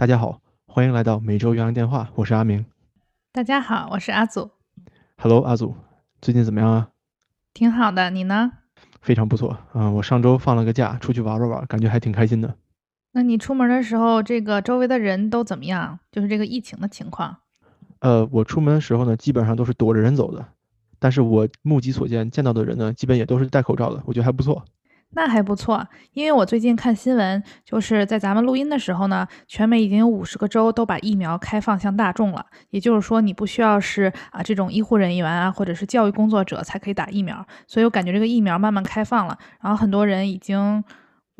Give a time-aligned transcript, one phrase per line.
[0.00, 2.64] 大家好，欢迎来到每周元阳电话，我是阿明。
[3.32, 4.50] 大家好，我是阿祖。
[5.18, 5.74] Hello，阿祖，
[6.22, 6.88] 最近怎么样啊？
[7.52, 8.50] 挺好的，你呢？
[9.02, 9.90] 非常不错啊！
[9.90, 12.56] 我上周放了个假，出去玩了玩，感觉还挺开心的。
[13.12, 15.98] 那你出门的时候，这个周围的人都怎么样？
[16.10, 17.36] 就是这个疫情的情况。
[17.98, 20.46] 呃，我出门的时候呢，基本上都是躲着人走的，
[20.98, 24.64] 但是我目击所见见到的人呢，基本也都是戴口罩的，我觉得还不错。
[25.12, 32.46] 那还不错，因为我最近看新闻，就是在咱们录音的时候呢，全美已经有五十个州都把疫苗开放向大众了。
[32.70, 37.44] 也就是说，你不需要是啊这种医护人员啊，或者是教育工作者才可以打疫苗。
[37.66, 40.82] 所以我感觉这个疫苗慢慢开放了，然后很多人已经。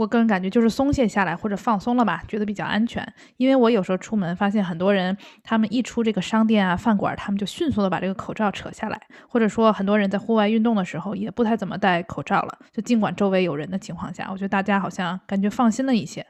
[0.00, 3.06] 我个人感觉就是松懈下来或者放松了吧，觉得比较安全。
[3.36, 12.59] 因为我有时候出门发现很多人，他们一出这个商店啊、饭馆，他们就迅速的把这个口罩扯下来，或者说很多人在户外运动的时候也不太怎么戴口罩了。
[12.73, 16.24] 就尽管周围有人的情况下，我觉得大家好像感觉放心了一些。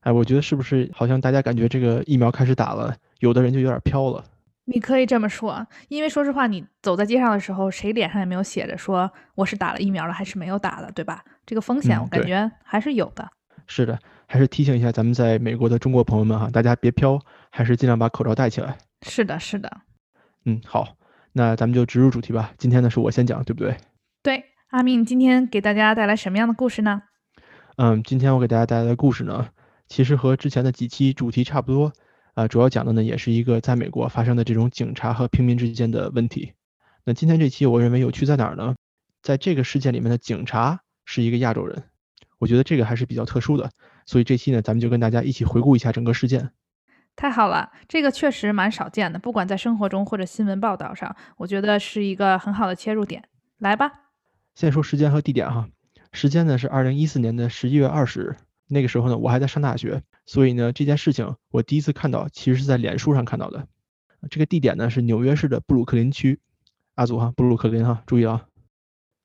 [0.00, 4.24] 哎，我觉得是不是好像大家感觉这个疫苗开始打了，有的人就有点飘了。
[4.64, 11.22] 你可以这么说，因为说实话，你走在街上的时候，谁脸上也没有写着说我是打了疫苗了还是没有打的，对吧？
[11.50, 13.28] 这个风险我感觉还是有的。
[13.66, 13.98] 是的，
[14.28, 17.20] 还是提醒一下咱们在美国的中国朋友们哈，大家别飘，
[17.50, 18.78] 还是尽量把口罩戴起来。
[19.02, 19.68] 是的，是的。
[20.44, 20.94] 嗯，好，
[21.32, 22.52] 那咱们就直入主题吧。
[22.56, 23.76] 今天呢是我先讲，对不对？
[24.22, 27.02] 对，阿明，今天给大家带来什么样的故事呢？
[27.78, 29.48] 嗯，今天我给大家带来的故事呢，
[29.88, 31.92] 其实和之前的几期主题差不多。
[32.34, 36.52] 啊，主要讲的呢，也是一个在美国发生的这种警察和平民之间的问题。
[37.04, 38.76] 那今天这期我认为有趣在哪儿呢？
[39.20, 40.80] 在这个事件里面的警察
[41.12, 41.82] 是一个亚洲人，
[42.38, 43.68] 我觉得这个还是比较特殊的。
[44.06, 46.50] 所以这期呢，咱们就跟大家一起回顾一下整个事件。
[47.16, 53.24] 太好了，这个确实蛮少见的，不管在生活中或者新闻报道上，我觉得是一个很好的切入点。
[53.58, 53.90] 来吧，
[54.54, 55.68] 先说时间和地点哈。
[56.12, 58.36] 时间呢是二零一四年的十一月二十日。
[58.68, 63.66] 那个时候呢，我还在上大学，所以呢，这件事情我第一次看到，其实是在脸书上看到的。
[64.30, 66.38] 这个地点呢是纽约市的布鲁克林区，
[66.94, 68.46] 阿祖哈，布鲁克林哈，注意啊。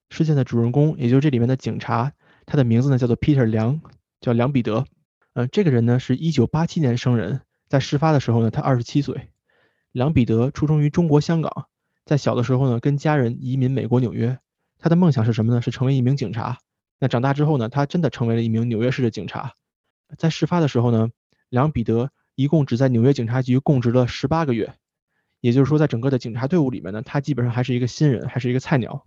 [0.09, 2.13] 事件的主人公，也就是这里面的警察，
[2.45, 3.81] 他的名字呢叫做 Peter 梁，
[4.21, 4.85] 叫梁彼得。
[5.33, 9.29] 呃，这个人呢是一九八七年生人，在事发的时候呢，他二十七岁。
[9.91, 11.67] 梁彼得出生于中国香港，
[12.05, 14.37] 在小的时候呢，跟家人移民美国纽约。
[14.77, 15.61] 他的梦想是什么呢？
[15.61, 16.59] 是成为一名警察。
[16.99, 19.53] 那长大之后呢，他真的成为了一名纽约市的警察。
[20.17, 21.09] 在事发的时候呢，
[21.49, 24.73] 梁彼得一共只在纽约警察局供职了十八个月，
[25.41, 29.05] 也就是说，在整个的警察队伍里面呢，他基本上还是一个新人，还是一个菜鸟。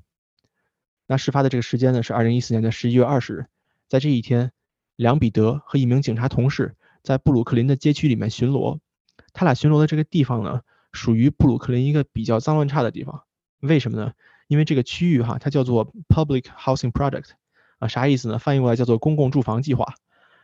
[1.10, 3.46] 那事发的这个时间呢，是二零一四年的十一月二十日，
[3.88, 4.52] 在这一天，
[4.94, 8.78] 梁彼得和一名警察同事在布鲁克林的街区里面巡逻。
[9.32, 10.60] 他俩巡逻的这个地方呢，
[10.92, 13.22] 属于布鲁克林一个比较脏乱差的地方。
[13.60, 14.12] 为什么呢？
[14.48, 17.30] 因为这个区域哈，它叫做 Public Housing Project。
[17.78, 18.38] 啊，啥意思呢？
[18.38, 19.94] 翻译过来叫做公共住房计划。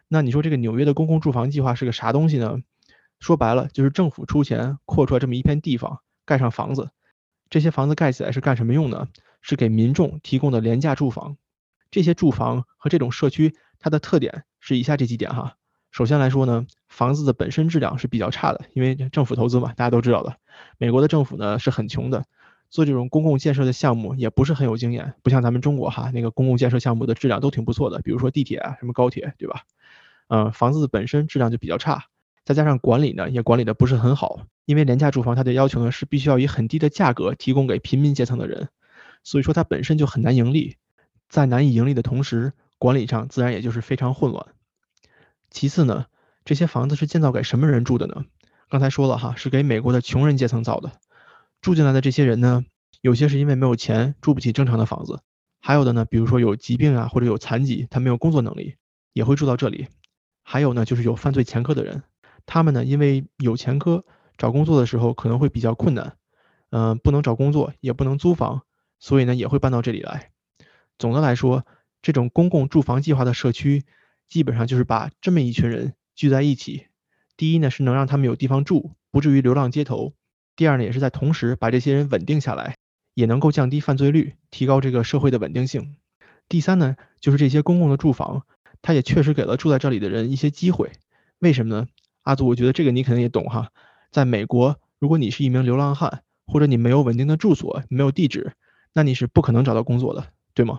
[0.08, 2.56] 那你说这个纽约的公共住房计划是个啥东西呢？
[3.20, 6.90] 说白了就是政府出钱扩出来这么一片地方，盖上房子。
[7.50, 9.08] 这些房子盖起来是干什么用的？
[9.44, 11.36] 是给民众提供的廉价住房。
[11.90, 15.56] 这些住房和这种社区，它的特点是以下这几点哈。
[15.90, 20.36] 首先来说呢，房子的本身质量是比较差的，因为政府投资嘛，大家都知道的。
[20.78, 22.24] 美国的政府呢是很穷的。
[22.70, 29.60] 做这种公共建设的项目也不是很有经验，不像咱们中国哈，那个公共建设项目的质量都挺不错的，比如说地铁啊，什么高铁，对吧？
[30.28, 32.06] 嗯，房子本身质量就比较差，
[32.44, 38.70] 再加上管理呢也管理的不是很好，因为廉价住房它的要求呢是必须要以很低的价格提供给平民阶层的人，
[39.24, 40.76] 所以说它本身就很难盈利，
[41.28, 44.46] 在难以盈利的同时，管理上自然也就是非常混乱。
[45.50, 46.06] 其次呢，
[46.44, 48.24] 这些房子是建造给什么人住的呢？
[48.68, 50.92] 刚才说了哈，是给美国的穷人阶层造的。
[51.60, 52.64] 住进来的这些人呢，
[53.00, 55.20] 有些是因为没有钱住不起正常的房子，
[55.60, 58.74] 还有的呢，比如说有疾病啊或者有残疾，他没有工作能力，
[59.12, 59.88] 也会住到这里。
[60.42, 62.02] 还有呢，就是有犯罪前科的人，
[62.44, 64.04] 他们呢因为有前科，
[64.36, 66.16] 找工作的时候可能会比较困难，
[66.70, 68.62] 嗯，不能找工作，也不能租房，
[68.98, 70.30] 所以呢也会搬到这里来。
[70.98, 71.66] 总的来说，
[72.02, 73.84] 这种公共住房计划的社区，
[74.28, 76.86] 基本上就是把这么一群人聚在一起。
[77.36, 80.14] 第一呢是能让他们有地方住，不至于流浪街头。
[80.56, 82.76] 第二呢，也是在同时把这些人稳定下来，
[83.14, 85.96] 也能够降低犯罪率，提高这个社会的稳定性。
[86.48, 88.46] 第三呢，就是这些公共的住房，
[88.80, 90.92] 它也确实给了住在这里的人一些机会。
[91.40, 91.88] 为什么呢？
[92.22, 93.72] 阿祖，我觉得这个你肯定也懂哈。
[94.12, 98.52] 在美国，如果你是一名流浪汉，或者你没有稳定的住所，没有地址，
[98.94, 100.24] 那你是不可能找到工作的，
[100.54, 100.78] 对吗？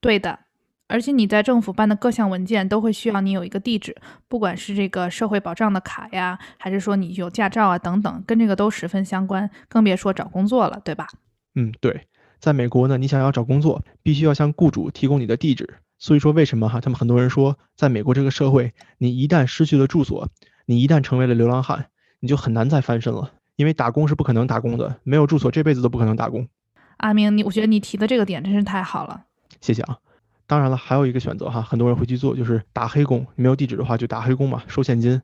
[0.00, 0.38] 对的。
[0.86, 3.96] 而且你在政府办的各项文件都会需要你有一个地址，
[4.28, 11.08] 不管是这个社会保障的卡呀，还是说你有驾照啊等等，跟这个都十分相关，更别说找工作了，对吧？
[11.54, 12.06] 嗯，对，
[12.38, 15.78] 在美国呢，你想要找工作，必须要向雇主提供你的地址。
[15.98, 20.28] 所以说为什么哈，他们很多人说，在美国这个社会，你一旦失去了住所，
[20.66, 21.86] 你一旦成为了流浪汉，
[22.20, 26.46] 你就很难再翻身了，因为打工是不可能打工的，没有住所，这辈子都不可能打工。
[26.98, 29.24] 阿明，你我觉得你提的这个点真是太好了，
[29.60, 29.98] 谢谢啊。
[30.46, 33.26] 当然了，还有一个选择哈，很多人会去做，就是打黑工。
[33.34, 35.22] 没有地址的话，就打黑工嘛，收现金。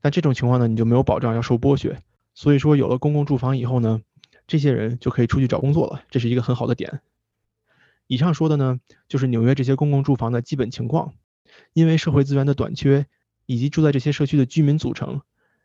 [0.00, 2.00] 但这种情况呢，你就没有保障，要受剥削。
[2.34, 4.00] 所以说，有了公共住房以后呢，
[4.46, 7.00] 这些人就可以出去找工作了，这是一个很好的点。
[8.06, 8.78] 以上说的呢，
[9.08, 11.12] 就是纽约这些公共住房的基本情况。
[11.72, 13.06] 因为社会资源的短缺，
[13.46, 15.20] 以及住在这些社区的居民组成，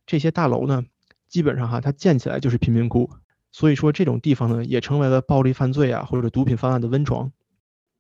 [0.07, 0.83] 这些大楼呢，
[1.29, 3.11] 基本上哈，它建起来就是贫民窟。
[3.57, 7.31] 所以说，这种地方呢，也成为了暴力犯罪啊，或者毒品犯案的温床。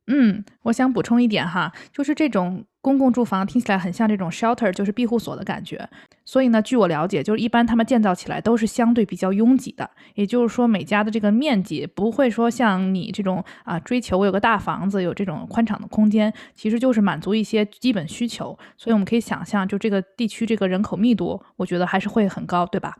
[0.07, 5.89] 嗯，我想补充一点哈，就是这种公共住房听起来很像这种 shelter，就是庇护所的感觉。
[6.25, 18.47] 所以呢，据我了解，就是一般他们建造起来都是相对比较拥挤的，也就是说每家的这个面积不会说像你这种啊追求我有个大房子，有这种宽敞的空间，其实就是满足一些基本需求。
[18.75, 22.97] 所以我们可以想象，就这个地区这个人口密度，我觉得还是会很高，对吧？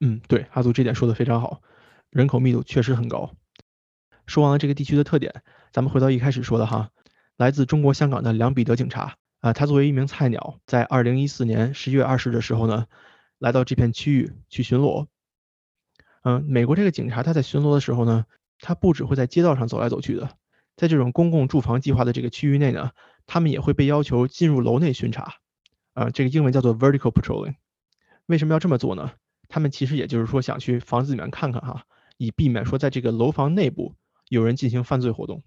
[0.00, 1.60] 嗯，对，阿祖这点说的非常好，
[2.14, 3.34] 人口密度确实很高。
[4.24, 5.42] 说完了这个地区的特点。
[5.72, 6.90] 咱们回到一开始说的哈，
[7.36, 12.86] 来自中国香港的梁彼得警察啊，他作为一名菜鸟，在二零一四年十一月二十的时候呢，
[13.40, 15.08] 来到这片区域去巡逻。
[16.22, 18.26] 嗯，美国这个警察他在巡逻的时候呢，
[18.60, 20.30] 他不只会在街道上走来走去的，
[20.76, 22.92] 在这种公共住房计划的这个区域内呢，
[23.26, 25.34] 他们也会被要求进入楼内巡查。
[25.94, 27.56] 啊，这个英文叫做 vertical patrolling。
[28.26, 29.10] 为什么要这么做呢？
[29.48, 31.84] 他们其实也就是说想去房子里面看看哈，
[32.16, 33.94] 以避免说在这个楼房内部
[34.28, 35.42] 有人进行犯罪活动。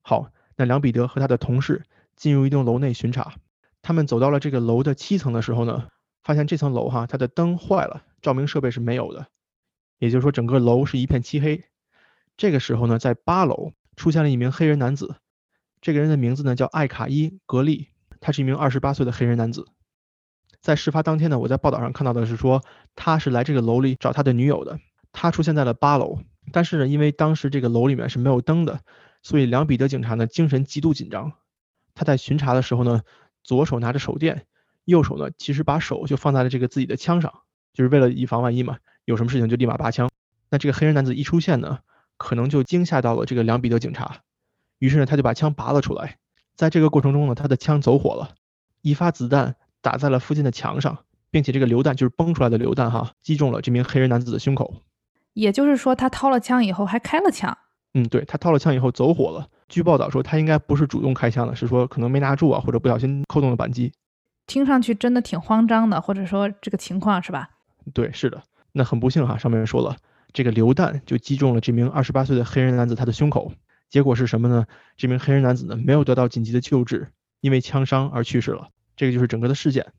[0.00, 1.84] 好，那梁彼得和他的同事
[2.16, 3.34] 进入一栋楼内巡查。
[3.82, 5.88] 他们走到了这个楼的七层的时候呢，
[6.22, 9.26] 发现这层楼哈，它的灯坏了，照明设备是没有的，
[9.98, 11.64] 也就是说整个楼是一片漆黑。
[12.36, 15.16] 这个时候呢，在八楼出现了一名黑人男子，
[15.80, 17.88] 这个人的名字呢叫艾卡伊·格利，
[18.20, 19.66] 他是一名二十八岁的黑人男子。
[20.62, 22.62] 在事发当天呢，我在报道上看到的是说
[22.94, 24.78] 他是来这个楼里找他的女友的，
[25.10, 26.20] 他出现在了八楼，
[26.52, 28.80] 但是呢，因为当时这个楼里面是没有灯的。
[29.24, 31.32] 所以梁彼得警察呢精神极度紧张，
[31.94, 33.02] 他在巡查的时候呢，
[33.44, 34.46] 左手拿着手电，
[34.84, 37.32] 右手呢其实把手就放在了这个自己的枪上，
[37.72, 40.10] 就是为了以防万一嘛，有什么事情就立马拔枪。
[40.50, 41.78] 那这个黑人男子一出现呢，
[42.16, 44.22] 可能就惊吓到了这个梁彼得警察，
[44.78, 46.18] 于是呢他就把枪拔了出来，
[46.56, 48.34] 在这个过程中呢，他的枪走火了，
[48.80, 50.96] 一发子弹打在了附近的墙上，
[51.30, 54.72] 并且这个榴弹就是崩出来的榴弹哈，击中了这名黑人男子的胸口。
[55.34, 57.56] 也就是说，他掏了枪以后还开了枪。
[57.94, 59.48] 嗯，对他掏了枪以后走火了。
[59.68, 63.92] 据报道说，他应该不是主动开枪的，是说可能没拿住啊，或者不小心扣动了扳机。
[64.46, 67.50] 听上去真的挺慌张的，或者说这个情况是吧？
[67.92, 68.42] 对，是的。
[68.72, 69.96] 那很不幸哈，上面说了，
[70.32, 73.52] 这个榴弹就击中了这名二十八岁的黑人男子他的胸口。
[73.88, 74.66] 结果是什么呢？
[74.96, 77.08] 这名黑人男子呢没有得到紧急的救治，
[77.40, 78.68] 因为枪伤而去世了。
[79.02, 79.92] 这个就是整个的事件。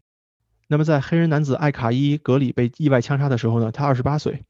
[0.70, 4.46] 那么在黑人男子艾卡伊·格里被意外枪杀的时候呢，他二十八岁。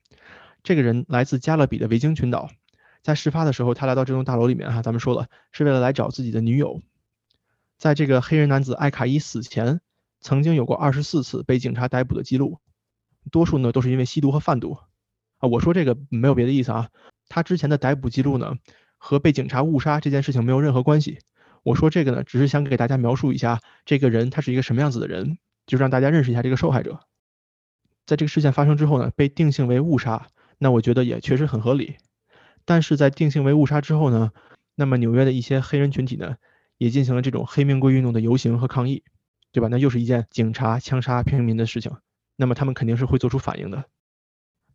[0.61, 2.51] 这个人来自加勒比的维京群岛。
[3.01, 6.83] 在事发的时候，他来到这栋大楼里面哈，咱们说了是为了来找自己的女友。
[7.79, 9.81] 在这个黑人男子艾卡伊死前，
[10.21, 12.59] 曾经有过二十四次被警察逮捕的记录，
[13.31, 14.77] 多数呢都是因为吸毒和贩毒。
[15.39, 16.89] 啊，我说这个没有别的意思啊，
[17.27, 18.53] 他之前的逮捕记录呢
[18.99, 21.17] 和被警察误杀这件事情没有任何关系。
[21.63, 26.99] 我说这个呢，只是想给大家描述一下这个人他是一个什么样子的人，就让大家认识一下这个受害者。
[28.05, 30.27] 在这个事件发生之后呢，被定性为误杀，
[30.57, 31.95] 那我觉得也确实很合理。
[32.65, 34.31] 但是在定性为误杀之后呢，
[34.75, 36.35] 那么纽约的一些黑人群体呢，
[36.77, 39.03] 也进行了这种黑命贵运动的游行和抗议，
[39.53, 39.69] 对吧？
[39.69, 41.95] 那又是一件警察枪杀平民的事情，
[42.35, 43.85] 那么他们肯定是会做出反应的。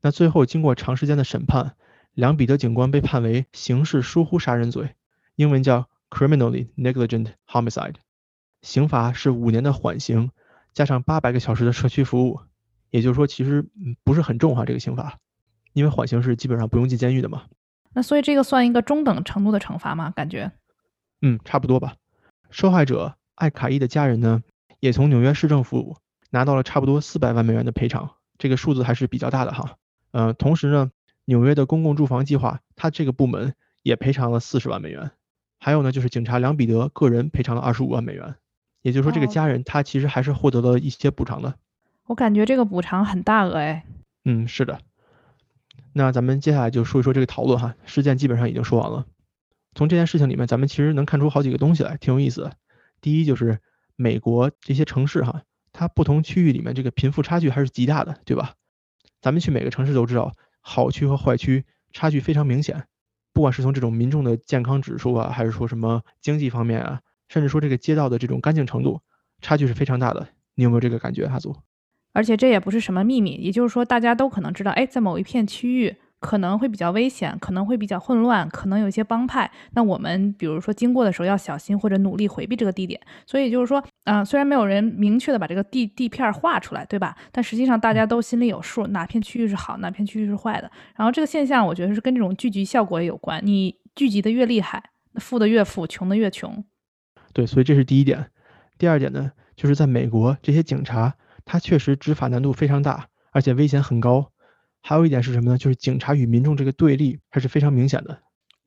[0.00, 1.76] 那最后经过长时间的审判，
[2.14, 4.94] 梁彼得警官被判为刑事疏忽杀人罪，
[5.34, 7.94] 英文叫 criminally negligent homicide，
[8.62, 10.30] 刑罚是五年的缓刑，
[10.74, 12.40] 加上八百个小时的社区服务，
[12.90, 13.66] 也就是说其实
[14.04, 15.18] 不是很重哈这个刑罚，
[15.72, 17.44] 因为缓刑是基本上不用进监狱的嘛。
[17.92, 20.10] 那所以这个算一个中等程度的惩罚吗？
[20.10, 20.52] 感觉，
[21.22, 21.96] 嗯，差不多吧。
[22.50, 24.42] 受害者艾卡伊的家人呢，
[24.80, 25.96] 也从纽约市政府
[26.30, 29.76] 拿到了差不多四百万美元的赔偿，这个数字还是比较大的哈。
[30.12, 30.90] 呃，同时呢，
[31.24, 35.10] 纽约的公共住房计划，它这个部门也赔偿了四十万美元。
[35.58, 38.36] 还有呢，就是警察梁彼得个人赔偿了二十五万美元。
[38.82, 41.54] 也就是说，这个家人他其实还是获得了一些补偿的。
[42.06, 43.84] 我感觉这个补偿很大额哎。
[44.24, 44.80] 嗯，是的。
[45.92, 49.04] 那咱们接下来就说一说这个讨论哈，事件基本上已经说完了。
[49.74, 52.52] 从这件事情里面，咱们其实能看出好几个东西来，挺有意思的。
[53.00, 53.58] 第一就是
[53.96, 58.54] 美国这些城市哈，它不同区域里面这个贫富差距还是极大的，对吧？
[59.20, 62.86] 咱们去每个城市都知道，好区和坏区差距非常明显，
[63.38, 69.00] 不管是从这种民众的健康指数啊，还是说什么经济方面啊，甚至说这个街道的这种干净程度，
[69.40, 70.26] 差距是非常大的。
[70.56, 71.54] 你有没有这个感觉，哈祖？
[72.12, 75.94] 而且这也不是什么秘密，也就是说大家都可能知道，哎，在某一片区域。
[76.20, 79.50] 可能会比较危险，可能会比较混乱，可能有一些帮派。
[79.72, 83.00] 那我们比如说经过的时候要小心，或者努力回避这个地点。
[83.26, 87.16] 所以就是说，嗯，虽然没有人明确的把这个地地片画出来，对吧？
[87.30, 90.70] 但实际上大家都心里有数，哪片区域是好，哪片区域是坏的。
[90.96, 93.40] 然后这个现象，我觉得是跟这种聚集效果也有关。
[93.44, 94.82] 你聚集的越厉害，
[95.16, 96.64] 富的越富，穷的越穷。
[97.32, 98.30] 对，所以这是第一点。
[98.76, 104.32] 第二点呢，就是在美国，这些警察他确实执法难度非常大，而且危险很高。
[104.88, 105.58] 还有一点是什么呢？
[105.58, 108.18] 就是警察与民众这个对立还是非常明显的。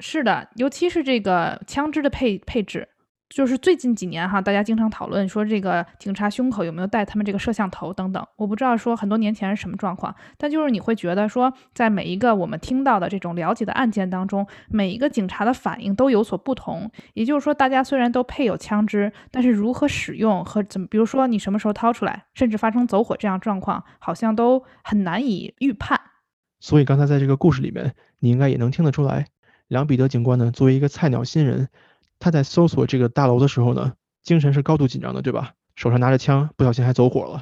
[0.02, 2.88] 是的，尤其是这个枪支的配配置。
[3.34, 8.24] 就是最近几年哈，大家经常讨论说这个警察胸口有没有带他们这个摄像头等等。
[8.36, 16.92] 我不知道说很多年前是什么状况，但就是你会觉得说，在每一个我们听到的这种了解的案件当中，每一个警察的反应都有所不同。
[17.16, 26.00] 也就是说，大家虽然都配有枪支，但是如何使用和怎么，比如说你什么时候掏出来，甚至发生走火这样状况，好像都很难以预判。
[26.62, 29.28] 所以刚才在这个故事里面，你应该也能听得出来，
[29.68, 31.68] 梁彼得警官呢，作为一个菜鸟新人。
[32.20, 35.54] 他在搜索这个大楼的时候呢，精神是高度紧张的，对吧？
[35.76, 37.42] 手上拿着枪，不小心还走火了。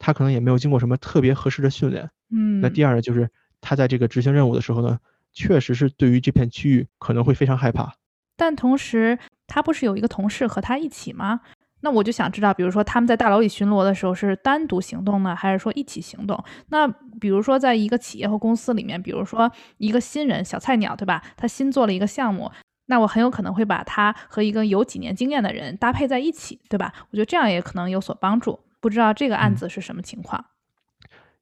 [0.00, 2.10] 他可能也没有经过什么特别合适的训练。
[2.30, 2.60] 嗯。
[2.60, 3.30] 那第二呢，就是
[3.60, 4.98] 他在这个执行任务的时候呢，
[5.32, 7.94] 确实是对于这片区域可能会非常害怕。
[8.34, 11.40] 但同时，他不是有一个同事和他一起吗？
[11.86, 16.36] 那我就想知道，比如说他们在大楼里巡逻的时候是单独行动呢，还是说一起行动？
[16.70, 16.88] 那
[17.20, 21.22] 比如说在一个企业或公司里面，比如说一个新人小菜鸟，对吧？
[21.36, 22.50] 他新做了一个项目。
[22.86, 26.92] 那我很有可能会把他和一个有几年经验的人搭配在一起，对吧？
[27.12, 28.58] 我觉得这样也可能有所帮助。
[28.80, 30.44] 不知道这个案子是什么情况？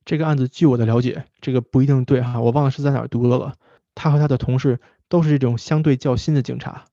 [0.05, 3.55] 这个案子据我的了解，这个不一定对哈，我忘了是在哪儿读的了。
[3.95, 6.85] 他和他的同事都是这种相对较新的警察，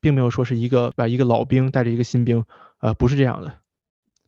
[0.00, 2.44] 并没有说是一个把一个老兵带着一个新兵，
[2.80, 3.60] 呃，不是这样的。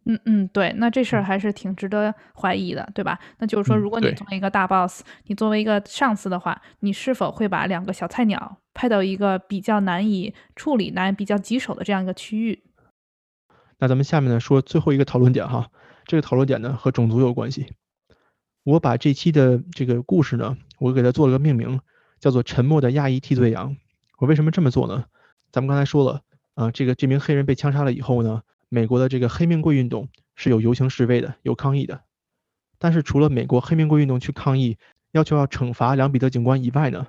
[0.07, 3.19] 嗯嗯，对，那这事儿还是挺值得怀疑的，对吧？
[3.39, 12.65] 那就是说，如果你作为一个大 boss，你作为一个上司的话，你是否会把两个小菜鸟派到一个比较难以处理、难比较棘手的这样一个区域？
[13.79, 15.69] 那咱们下面呢说最后一个讨论点哈，
[16.07, 17.75] 这个讨论点呢和种族有关系。
[18.65, 21.79] 我把这期的这个故事呢，我给它做了个命名，
[22.19, 23.73] 叫做《沉默的亚裔替罪羊》。
[24.19, 25.05] 我为什么这么做呢？
[25.53, 26.23] 咱们刚才说了，
[26.61, 28.43] 啊，这个这名黑人被枪杀了以后呢？
[28.69, 32.03] 美国的这个黑命贵运动是有游行示威的，有抗议的。
[32.79, 34.77] 但是除了美国黑命贵运动去抗议，
[35.11, 37.07] 要求要惩罚梁彼得警官以外呢，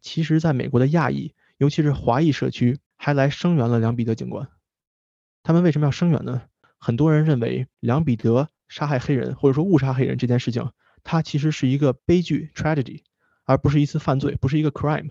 [0.00, 4.48] 其实在美国的亚裔，尤其是华裔社区，还来声援了梁彼得警官。
[5.42, 6.40] 他们为什么要声援呢？
[6.78, 10.70] 很多人认为梁彼得杀害黑人或者说误杀黑人这件事情，
[11.02, 13.02] 它其实是一个悲剧 （tragedy），
[13.44, 15.10] 而不是一次犯罪，不是一个 crime。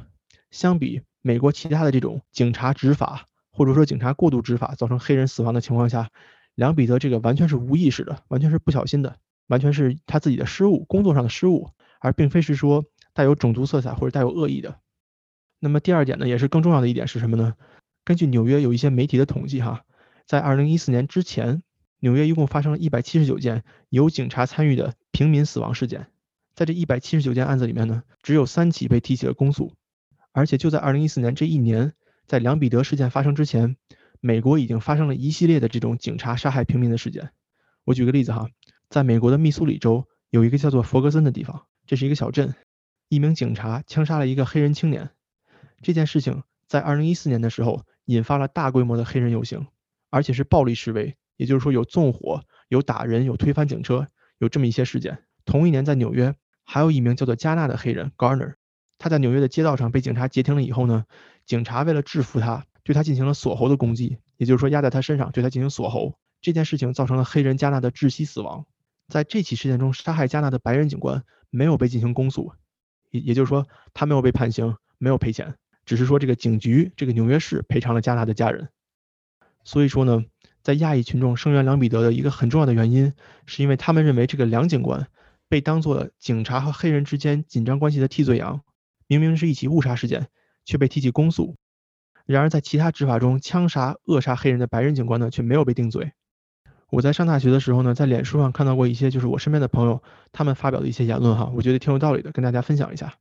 [0.50, 3.28] 相比美国其他的这种警察执法。
[3.54, 6.10] 或者说警察过度执法造成黑人死亡的情况下，
[6.56, 9.18] 梁彼得这个完全是无意识的，完全是不小心的，
[9.48, 11.70] 完全是他自己的失误，工作上的失误，
[12.00, 12.84] 而并非是说
[13.14, 14.80] 带有种族色彩或者带有恶意的。
[15.60, 17.54] 那么第二点呢，也是更重要的一点是什么呢？
[18.04, 19.84] 根据纽约有一些媒体的统计，哈，
[20.26, 21.62] 在二零一四年之前，
[22.00, 26.08] 纽约一共发生了一百七十九件有警察参与的平民死亡事件，
[26.56, 29.74] 在这一百七十九件案子里面呢，只有三起被提起了公诉，
[30.32, 31.94] 而且就在二零一四年这一年。
[32.26, 33.76] 在梁彼得事件发生之前，
[34.22, 37.32] 美国已经发生了一系列的这种警察杀害平民的事件。
[37.84, 38.50] 我举个例子哈，
[38.90, 42.56] 在美国的密苏里州有一个叫做佛格森的地方，这是一个小镇，
[43.10, 45.10] 一名警察枪杀了一个黑人青年。
[45.82, 49.68] 这件事情在2014年的时候引发了大规模的黑人游行，
[50.10, 55.24] 而且是暴力示威，也就是说有纵火、有打人、有推翻警车，有这么一些事件。
[55.44, 58.54] 同一年在纽约，还有一名叫做加纳的黑人 Garner，
[58.98, 61.06] 他在纽约的街道上被警察截停了以后呢。
[61.46, 66.18] 警察为了制服他，对他进行了锁喉的攻击，也就是说压在他身上，对他进行锁喉。
[66.42, 68.66] 这件事情造成了黑人加纳的窒息死亡。
[69.08, 72.54] 在这起事件中，杀害加纳的白人警官没有被进行公诉，
[73.12, 78.70] 也也就是说他没有被判刑，没有赔钱，只是说这个警局，这个纽约市赔偿了加纳的家人。
[79.64, 80.24] 所以说呢，
[80.62, 83.14] 在亚裔群众声援梁彼得的一个很重要的原因，
[83.46, 85.08] 是因为他们认为这个梁警官
[85.48, 88.62] 被当做警察和黑人之间紧张关系的替罪羊，
[89.08, 90.28] 明明是一起误杀事件。
[90.66, 91.56] 却被提起公诉，
[92.26, 96.14] 然而在其他执法中枪杀、扼杀黑人的白人警官呢，却没有被定罪。
[96.90, 103.16] 我在上大学的时候呢，在脸书上看到过一些就是我身边的朋友他们发表的一些言论哈，我觉得挺有道理的，跟大家分享一下。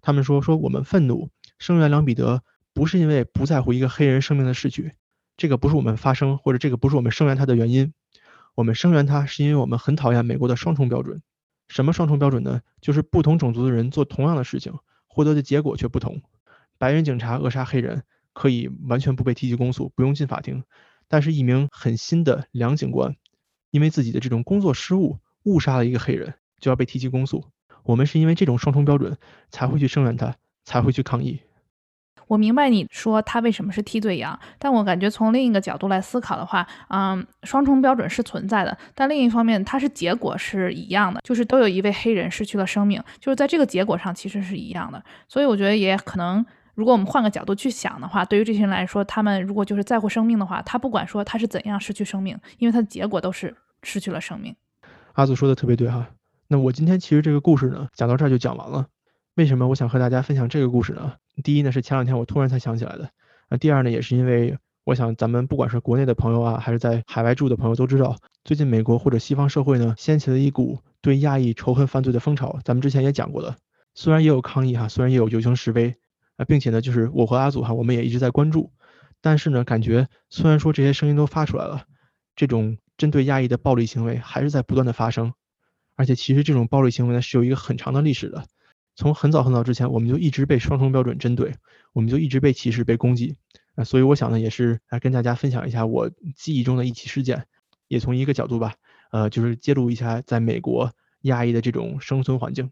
[0.00, 1.28] 他们说说我们愤怒
[1.58, 2.42] 声援梁彼得，
[2.72, 4.94] 不是因为不在乎一个黑人生命的逝去，
[5.36, 7.92] 这个不是我们发声或者这个不是我们声援他的原因。
[8.54, 11.22] 我们声援他是因为我们很讨厌美国的双重标准。
[11.68, 12.62] 什么双重标准呢？
[12.80, 14.74] 就是不同种族的人做同样的事情，
[15.06, 16.22] 获得的结果却不同。
[16.80, 20.64] 白人警察扼杀黑人，可以完全不被提起公诉，不用进法庭。
[21.08, 23.14] 但是，一名很新的梁警官，
[23.70, 27.44] 因为自己的这种工作失误误杀了一个黑人，就要被提起公诉。
[27.82, 29.14] 我们是因为这种双重标准
[29.50, 30.34] 才会去声援他，
[30.64, 31.38] 才会去抗议。
[32.28, 45.02] 我明白你说他为什么是替罪羊，但我感觉从另一个角度来思考的话，嗯，双重标准是存在的，但另一方面，它是结果是一样的，就是都有一位黑人失去了生命，就是在这个结果上其实是一样的。
[45.26, 46.46] 所以我觉得也可能，
[46.80, 54.56] 如果我们换个角度去想的话，对于这些人来说，他们如果就是在乎生命的话，他不管说他是怎样失去生命，因为他的结果都是失去了生命。
[55.12, 56.08] 阿祖说的特别对哈，
[56.48, 58.86] 那我今天其实这个故事呢，讲到这儿就讲完了。
[59.34, 61.12] 为什么我想和大家分享这个故事呢？
[61.44, 63.10] 第一呢是前两天我突然才想起来的，
[63.50, 72.58] 那第二呢也是因为我想咱们不管是国内的朋友啊，还是在海外住的朋友都知道，最近美国或者西方社会呢掀起了一股对亚裔仇恨犯罪的风潮。
[72.64, 73.54] 咱们之前也讲过的，
[73.94, 75.94] 虽然也有抗议哈，虽然也有游行示威
[76.44, 78.72] 并且呢就是我和阿祖哈，我们也一直在关注，
[79.20, 81.86] 但是呢感觉虽然说这些声音都发出来了，
[82.36, 85.32] 这种针对亚裔的暴力行为还是在不断的发生，
[85.96, 88.44] 而且其实这种暴力行为呢是有一个很长的历史的。
[88.96, 91.54] 从很早很早之前，我们就一直被双重标准针对，
[91.94, 93.36] 我们就一直被歧视、被攻击
[93.74, 93.84] 啊。
[93.84, 97.46] 所以我想呢，也是来跟大家分享一下我记忆中的一起事件，
[97.88, 98.74] 也从一个角度吧，
[99.10, 100.92] 呃，就是揭露一下在美国
[101.22, 102.70] 亚裔的这种生存环境。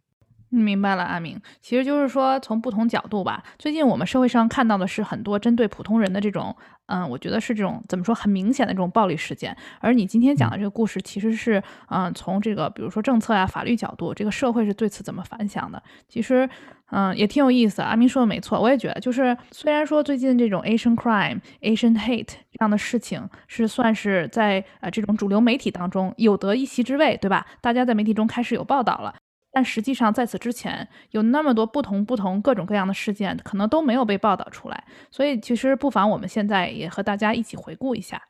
[0.51, 3.43] 明白了，阿明，其实就是说从不同角度吧。
[3.59, 9.55] 最近我们社会上看到的是很多针对普通人的这种，嗯，我觉得是这种怎么说很明显的这种暴力事件。
[9.81, 15.83] 而你今天讲的这个故事，其实是，嗯，从这个比如说政策呀、法律角度，这个社会是对此怎么反响的？
[16.09, 16.49] 其实，
[16.91, 17.83] 嗯，也挺有意思。
[17.83, 27.47] 阿明说的没错，我也觉得，就是虽然说最近这种 Asian crime、Asian hate 这样的事情是算是在呃这种主流媒体当中有得一席之位，对吧？
[27.61, 29.15] 大家在媒体中开始有报道了。
[29.59, 34.85] 但实际上，在此之前有那么多不同不同各种各样的事件，可能都没有被报道出来。
[35.11, 38.23] 所以，其实不妨我们现在也和大家一起回顾一下。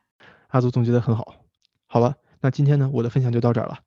[0.47, 1.35] 阿祖总结的很好。
[1.85, 3.77] 好了，那今天呢，我的分享就到这儿了。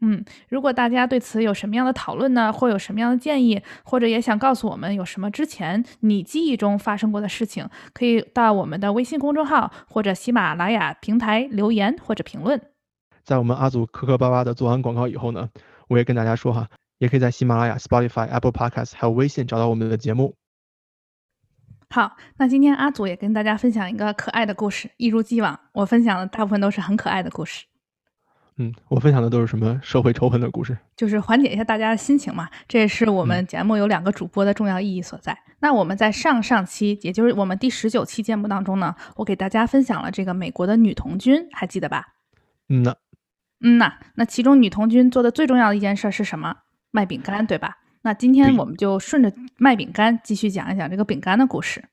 [0.00, 12.62] 嗯，如果大家对此有什么样的讨论呢，或有什么样的建议，或者也想告诉我们有什么之前你记忆中发生过的事情，可以到我们的微信公众号或者喜马拉雅平台留言或者评论。
[13.24, 15.48] 在我们阿祖磕磕巴巴的做完广告以后呢，
[15.88, 16.68] 我也跟大家说哈。
[17.02, 20.36] 也可以在喜马拉雅、Spotify、Apple Podcasts 还有微信找到我们的节目。
[21.90, 24.88] 好，那今天阿祖也跟大家分享一个可爱的故事。
[24.98, 27.64] 一如既往，我分享的大部分都是很可爱的故事。
[28.58, 30.78] 嗯，我分享的都是什么社会仇恨的故事？
[30.96, 32.48] 就是缓解一下大家的心情嘛。
[32.68, 35.36] 这也是我们节目有两个主播的重要意义所在。
[35.58, 42.14] 那我们在上上期，也就是我们第十九期节目当中呢，我给大家分享了这个美国的女童军，还记得吧？
[42.68, 42.94] 嗯呐，
[43.60, 43.94] 嗯呐。
[44.14, 46.58] 那其中女童军做的最重要的一件事是什么？
[46.92, 47.78] 卖饼干，对吧？
[48.02, 51.84] 那今天我们就顺着卖饼干继续讲一讲这个饼干的故事。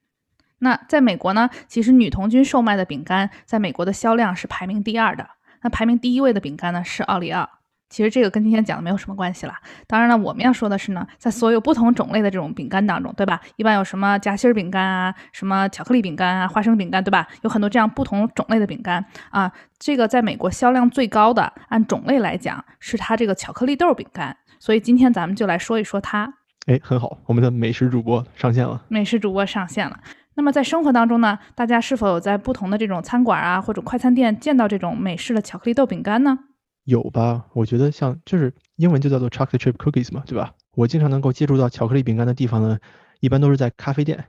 [0.60, 5.28] 那在美国呢，其实女童军售卖的饼干在美国的销量是排名第二的。
[5.62, 7.50] 那排名第一位的饼干呢是奥利奥。
[7.90, 9.54] 其实这个跟今天讲的没有什么关系了。
[9.88, 13.42] 当然了，我们要说的是呢，在所有不同种类的这种饼干当中，对吧？
[13.56, 17.28] 一般有什么夹心饼干啊，什么巧克力饼干啊，花生饼干，对吧？
[17.42, 19.52] 有很多这样不同种类的饼干啊。
[19.80, 24.38] 这个在美国销量最高的，按种类来讲，是它这个巧克力豆饼干。
[24.60, 26.32] 所以今天咱们就来说一说它。
[26.68, 28.86] 哎，很好，我们的美食主播上线了。
[28.90, 30.00] 美食主播上线了。
[30.36, 36.38] 那么在生活当中呢，大家是否有在不同的这种餐馆啊或者快餐店见到这种美式的巧克力豆饼干呢？
[36.86, 37.46] 有吧？
[37.54, 40.54] 我觉得像就是英文就叫做 chocolate chip cookies 嘛，对吧？
[40.76, 42.78] 我经常能够接触到巧克力饼干的地方呢，
[43.20, 44.26] 一般都是在咖啡店。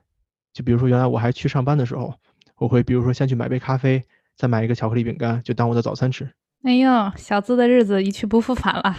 [0.52, 2.14] 就比如说原来我还去上班的时候，
[2.56, 4.02] 我会比如说先去买杯咖啡，
[4.36, 6.28] 再买一个巧克力饼干，就当我的早餐吃。
[6.64, 8.96] 哎呦，小资的日子一去不复返了。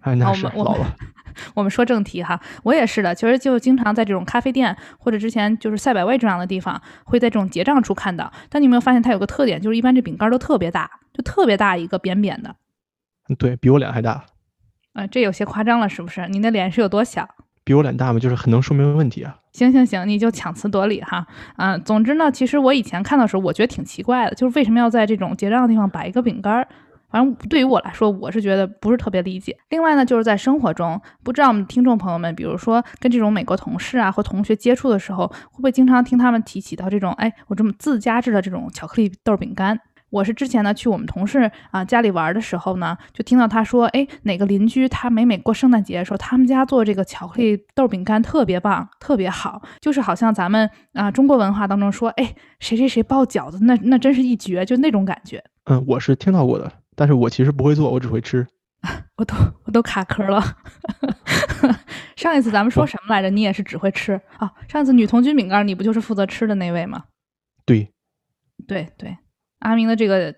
[0.00, 0.96] 哎，那是老了。
[1.54, 8.32] 我们说正题哈，我也是的，其实就经常在这种咖啡店或者之前就是赛百味这样的地方，会在这种结账处看到。
[8.48, 12.56] 但你有没有发现它有个特点，就是一般这饼干都特别大，就特别大一个扁扁的。
[13.38, 14.24] 对比我脸还大。
[14.94, 16.26] 啊，这有些夸张了，是不是？
[16.28, 17.28] 你的脸是有多小？
[17.62, 19.36] 比我脸大吗，就是很能说明问题啊。
[19.52, 21.24] 行行行，你就强词夺理哈。
[21.56, 26.66] 嗯，总之呢，其实我以前看到时候，我觉得挺奇怪的，就是为什么要在这种结账的地方摆一个饼干？
[27.10, 29.56] 反正对于我来说，我是觉得不是特别理解。
[29.70, 39.80] 另外呢，就是在生活中，不知道我们听众朋友们，比如说跟这种美国同事啊或同学接触的时候，会不会经常听他们提起到这种，哎，我这么自家制的这种巧克力豆饼干？
[40.10, 55.44] 我是之前呢去我们同事啊家里玩的时候呢，就听到他说，哎，哪个邻居他每每过圣诞节的时候，他们家做这个巧克力豆饼干特别棒，特别好，就是好像咱们啊中国文化当中说，哎，谁谁谁包饺子，那那真是一绝，就那种感觉。
[55.64, 56.72] 嗯，我是听到过的。
[56.98, 58.44] 但是我其实不会做，我只会吃。
[59.14, 60.42] 我都我都卡壳了。
[62.16, 63.30] 上一次咱们说什么来着？
[63.30, 64.52] 你也是只会吃啊？
[64.68, 67.04] 上次女童军饼干，你不就是负责吃的那位吗？
[67.64, 67.92] 对，
[68.66, 69.16] 对对，
[69.60, 70.34] 阿明的这个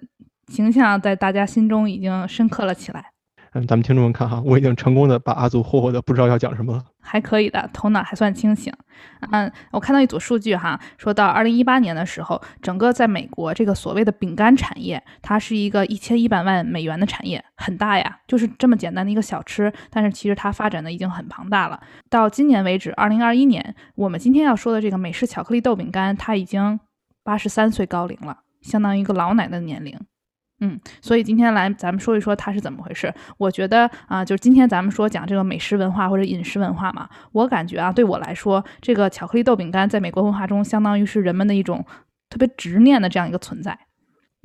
[0.48, 3.09] 形象在大家心中已经深刻了起来。
[3.52, 6.84] 嗯，咱们听众们看哈，我已经成功的把阿祖霍霍的不知道要讲什么了。
[7.00, 8.72] 还可以的，头脑还算清醒。
[9.32, 18.18] 嗯，我看到一组数据哈，说到二零一八年的时候，整个在美国这个所谓的饼干产业，它是一个一千一百万美元的产业，很大呀。
[18.28, 21.80] 就是这么简单的一个小吃，但是其实它发展的已经很庞大了。
[22.08, 26.78] 到今年为止，二零二一年，我们今天要说的这个美式巧克力豆饼干，它已经
[27.24, 29.98] 八十三岁高龄了，相当于一个老奶奶的年龄。
[30.60, 33.12] 嗯，所以今天来咱们说一说它是怎么回事。
[33.38, 41.84] 我觉得啊，就是今天咱们说讲这个美食文化或者饮食文化嘛，我感觉啊，对我来说，这个巧克力豆饼干在美国文化中相当于是人们的一种
[42.28, 43.78] 特别执念的这样一个存在。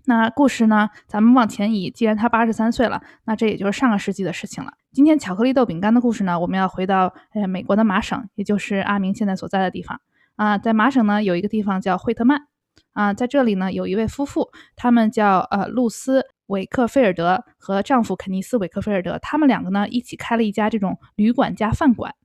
[0.05, 4.71] 那故事呢，咱们往前移，既然他八十三岁了，那这也就是上个世纪的事情了。
[4.93, 9.99] 今天巧克力豆饼干的故事呢，我们要回到呃美国的麻省，也就是阿明现在所在的地方
[10.37, 12.47] 啊，在麻省呢有一个地方叫惠特曼。
[12.93, 22.15] 啊，在这里呢，有一位夫妇，他们叫呃露丝·韦克菲尔德和丈夫肯尼斯·韦克菲尔德，他们两个呢一起开了一家这种旅馆加饭馆。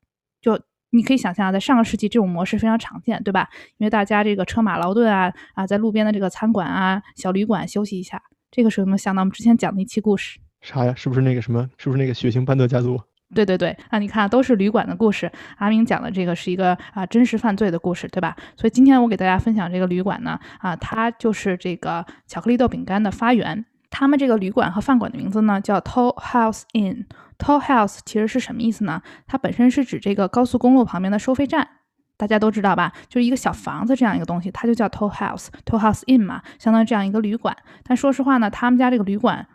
[0.40, 0.60] 就
[0.90, 3.48] 你可以想象，在上个世纪这种模式非常常见，对吧？
[3.78, 8.22] 因为大家这个车马劳顿啊啊，在路边的这个餐馆啊、小旅馆休息一下。
[8.50, 10.40] 这个时候有没有想到我们之前讲的一期故事？
[10.60, 10.94] 啥呀？
[10.96, 11.68] 是不是那个什么？
[11.78, 13.00] 是不是那个血腥班德家族？
[13.32, 15.30] 对对对，啊，你看都是旅馆的故事。
[15.58, 18.34] 阿明讲的这个是一个啊真实犯罪的故事，对吧？
[18.56, 23.64] 所以今天我给大家分享这个旅馆呢，啊，它就是这个巧克力豆饼干的发源。
[23.88, 27.06] 他们这个旅馆和饭馆的名字呢叫 Toll House Inn。
[27.38, 29.00] Toll House 其实是什么意思呢？
[29.26, 31.68] 它本身是指这个高速公路旁边的收费站，
[32.16, 32.92] 大家都知道吧？
[33.08, 35.46] 就是一个小房子这样一个东西，它就叫 Toll House。
[35.64, 37.56] Toll House Inn 嘛，相当于这样一个旅馆。
[37.84, 39.46] 但说实话呢，他们家这个旅馆。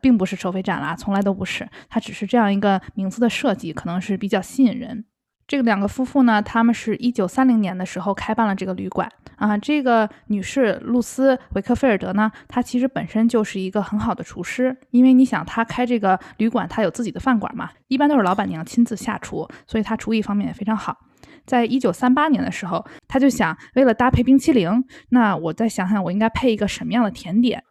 [0.00, 1.68] 并不是收费站啦，从来都不是。
[1.88, 5.04] 它只是这样一个名字的设计，可能是比较吸引人。
[5.48, 9.58] 这个两个夫妇呢，他们是一九三零年的时候开办了这个旅馆啊。
[9.58, 20.96] 这个女士露丝·维克菲尔德呢，她其实本身就是一个很好的厨师，因为你想，她开这个旅馆，她有自己的饭馆嘛，一般都是老板娘亲自下厨，所以她厨艺方面也非常好。
[21.44, 24.70] 在一九三八年的时候，她就想，为了搭配冰淇淋，
[25.08, 27.64] 那我再想想，我应该配一个什么样的甜点。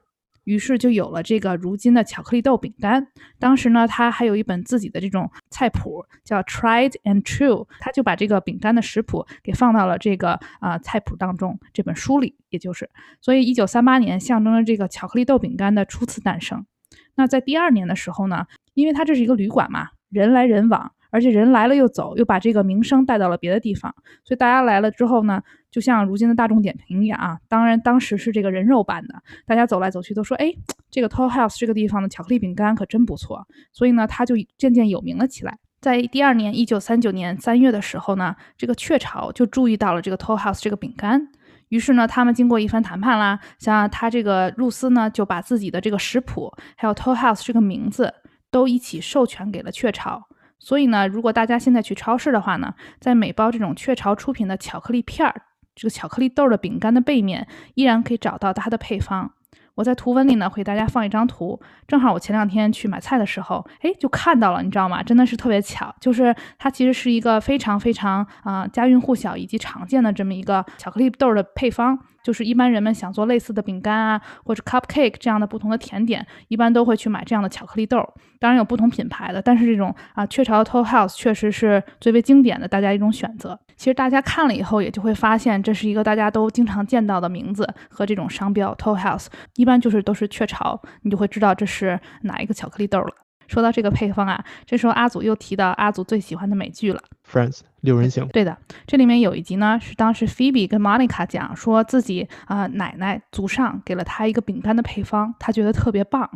[0.49, 3.05] 于是就有了这个如今的巧克力豆饼干。
[3.37, 12.89] 当时呢，他还有一本自己的这种菜谱，叫 Tried and True，他就把这个饼干的食谱给放到了这个啊菜谱当中这本书里，也就是，
[13.21, 16.65] 所以一九三八年象征着这个巧克力豆饼干的初次诞生。
[17.13, 20.91] 那在第二年的时候呢，因为它这是一个旅馆嘛，人来人往。
[21.09, 23.93] 而且人来了又走，又把这个名声带到了别的地方，
[24.23, 25.41] 所以大家来了之后呢，
[25.71, 27.37] 就像如今的大众点评一样啊。
[27.47, 30.53] 当然，当时是这个人肉版的，大家走来走去都说：“哎，
[30.89, 35.57] 这个 Toll House 这个地方的巧克力饼干可真不错。”所以呢，他就渐渐有名了起来。
[35.81, 41.29] 在第二年，一九三九年三月的时候呢，这个雀巢就注意到了这个 Toll House 这个饼干，
[41.69, 48.13] 于是呢，他们经过一番谈判啦，像他这个露丝呢，就把自己的这个食谱还有 Toll House 这个名字
[48.51, 50.28] 都一起授权给了雀巢。
[50.59, 55.41] 所以呢，如果大家现在去超市的话呢，在每包这种雀巢出品的巧克力片儿，
[55.73, 59.31] 这个巧克力豆的饼干的背面，依然可以找到它的配方。
[59.75, 61.57] 我在图文里呢，会给大家放一张图。
[61.87, 65.01] 正好我前两天去买菜的时候，哎，就看到了，你知道吗？
[65.01, 71.97] 真的是特别巧，就是它其实是一个非常非常啊家喻户晓以及常见的这么一个巧克力豆的配方。
[72.23, 77.97] 就是一般人们想做类似的饼干啊，或者 cupcake 这样的不同的甜点，一般都会去买这样的巧克力豆。
[78.39, 83.59] 当然有不同品牌的，但是这种啊雀巢的 t o l House 确实是最为经典的，大家一种选择。
[83.75, 93.28] 其实大家看了以后，也就会发现这是一个大家都经常见到的名字和这种商标 Toll House，一般就是都是雀巢，你就会知道这是哪一个巧克力豆了。
[93.49, 98.27] 说到这个配方啊，这时候阿祖又提到阿祖最喜欢的美剧了，《Friends》六人行。
[98.27, 106.29] 对的，这里面有一集呢，是当时 Phoebe 跟 Monica 讲说自己啊奶奶祖上给了他一个饼干的配方，他觉得特别棒。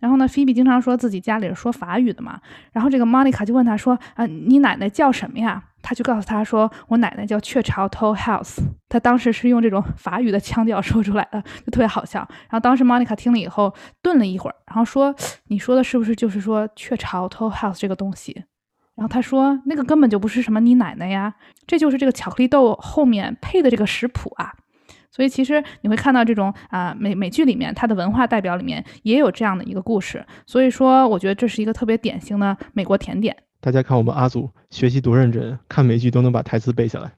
[0.00, 2.40] 然后呢，菲比经常说自己家里是说法语的嘛。
[2.72, 8.58] 然后这个莫妮卡就问他说：“啊，你奶奶叫什么呀？”他就告诉他说：“我奶奶叫雀巢 Toll House。”
[8.88, 12.18] 他当时是用这种法语的腔调说出来的，就特别好笑。
[12.28, 15.14] 然后当时莫妮卡听了以后顿了一会儿，然后说
[15.48, 18.44] ：“你说的是不是就是说雀巢 Toll House 这个东西？”
[18.96, 21.34] 然后他说：“那个根本就不是什么你奶奶呀，
[21.66, 24.52] 这就是这个巧克力豆后面配的这个食谱啊。”
[25.10, 30.24] 所以其实你会看到这种啊美美剧里面，它的文化代表里面也有这样的一个故事。
[30.46, 33.36] 所以说，我觉得这是一个特别典型的美国甜点。
[33.60, 37.12] 大家看我们阿祖学习多认真，看美剧都能把台词背下来。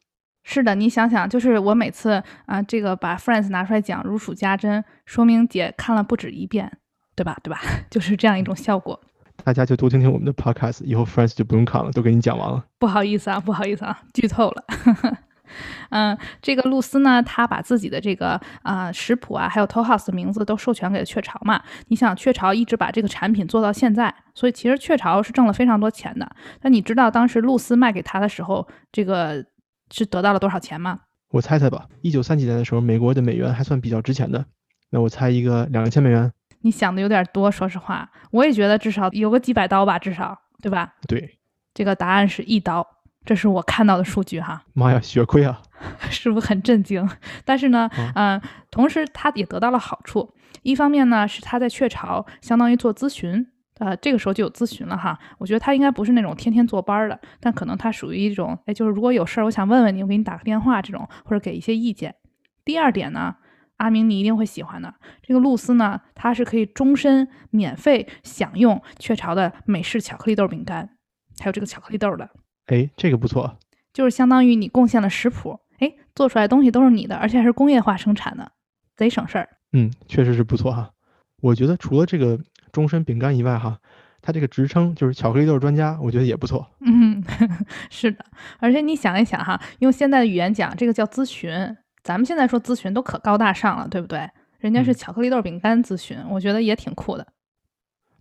[0.45, 6.73] 是的，你想想，就是我每次啊这个把 Friends 拿出来讲，如数家珍，说明姐看了不止一遍，
[7.15, 7.37] 对吧？
[7.45, 7.61] 对吧？
[7.89, 8.99] 就是这样一种效果。
[9.45, 12.65] 大家就多听听我们的 Podcast，以后 Friends 就不用看了，都给你讲完了。
[12.79, 14.65] 不好意思啊，不好意思啊，剧透了。
[15.91, 21.63] 嗯，这个露丝呢，她把自己的这个啊食谱啊，还有 Toll House 的名字都授权给了雀巢嘛。
[21.89, 26.31] 你想，雀巢一直把这个产品做到现在，所以其实雀巢是挣了非常多钱的。
[26.63, 29.45] 那你知道当时露丝卖给他的时候，这个
[29.91, 31.01] 是得到了多少钱吗？
[31.31, 34.45] 我猜猜吧，一九三几年的时候，美国的美元还算比较值钱的。
[34.91, 36.31] 那我猜一个两千美元。
[36.61, 40.93] 你想的有点多，说实话，我也觉得至少有个几百刀吧，至少，对吧？
[41.09, 41.39] 对，
[41.73, 42.87] 这个答案是一刀。
[43.25, 45.63] 这是我看到的数据哈，妈呀，血亏啊，
[46.11, 47.09] 是不是很震惊？
[47.45, 50.35] 但是呢，嗯，同时他也得到了好处。
[50.63, 53.47] 一方面呢，是他在雀巢相当于做咨询，
[53.79, 55.19] 呃，这个时候就有咨询了哈。
[55.39, 62.15] 我觉得他应该不是那种天天坐班的，但可能他属于一种，哎，就是如果有事儿，我想问问你，我给你打个电话这种，或者给一些意见。
[62.65, 63.37] 第二点呢，
[63.79, 70.91] 阿明你一定会喜欢的，这个露丝呢，它是可以终身免费享用雀巢的美式巧克力豆饼干，
[71.41, 72.29] 还有这个巧克力豆的。
[72.67, 73.57] 哎，这个不错，
[73.93, 78.53] 就是相当于你贡献了食谱，哎，做出来东西都是你的，而且还是工业化生产的，
[78.97, 79.49] 贼省事儿。
[79.73, 80.91] 嗯，确实是不错哈。
[81.41, 82.39] 我觉得除了这个
[82.71, 83.79] 终身饼干以外哈，
[84.21, 86.67] 它这个职称就是巧克力豆专家，我觉得也不错。
[86.81, 87.23] 嗯，
[87.91, 88.25] 是的，
[88.59, 91.51] 而且你想一想哈，用现在的语言讲，这个叫咨询，
[92.03, 94.31] 咱们现在说咨询都可高大上了，对不对？
[94.61, 97.27] 人家是巧克力豆饼干咨询，我觉得也挺酷的。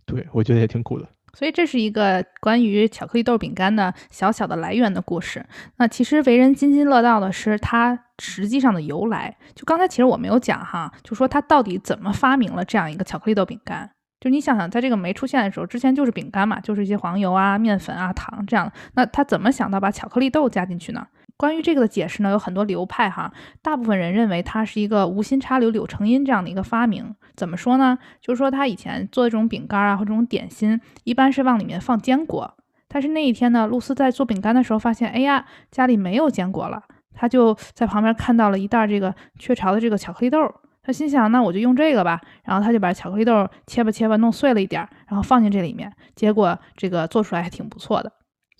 [0.04, 1.08] 对，我觉得也挺酷的。
[1.38, 5.44] 所以这是一个关于巧克力豆饼干的小小的来源的故事。
[5.76, 9.36] 那其实为人津津乐道的是它实际上的由来。
[9.54, 13.90] 就刚才其实我没有讲哈，就说它到底怎么发明了这样一个巧克力豆饼干。
[14.20, 18.70] 就你想想，在这个没出现的时候，之前就是饼干嘛，就是一些黄油啊、面粉啊、糖这样。
[18.94, 21.04] 那他怎么想到把巧克力豆加进去呢？
[21.42, 23.32] 关于这个的解释呢，有很多流派哈。
[23.62, 27.16] 大部分人认为它是一个无心插柳柳成荫这样的一个发明。
[27.34, 27.98] 怎么说呢？
[28.20, 32.54] 就是说他以前做这种饼干啊或者这种点心，一般是往里面放坚果。
[32.86, 36.80] 但是那一天呢，露丝在做饼干的时候发现，哎呀，家里没有坚果了。
[37.12, 40.38] 他就在旁边看到了一袋这个雀巢的这个巧克力豆。
[40.84, 42.20] 他心想，那我就用这个吧。
[42.44, 45.92] 然后他就把巧克力豆切吧切吧弄碎了一点，然后放进这里面。
[46.14, 48.12] 结果这个做出来还挺不错的。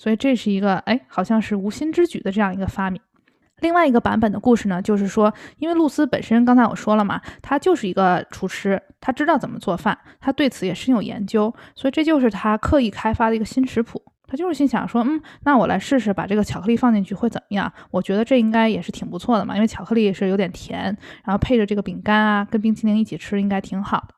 [0.03, 3.01] 所以这是一个哎，好像是无心之举的这样一个发明。
[3.61, 14.03] 另外一个版本的故事呢，就是说，因为露丝本身刚才我说了嘛，她就是一个厨师，她知道怎么做饭，她对此也深有研究，所以这就是她刻意开发的一个新食谱。
[14.27, 17.73] 她就是心想说，嗯，那我来试试把这个巧克力放进去会怎么样？
[17.93, 20.85] 我觉得这应该也是挺不错的嘛，因为巧克力是有点甜，
[21.25, 24.15] 然后配着这个饼干啊，跟冰淇淋一起吃应该挺好的。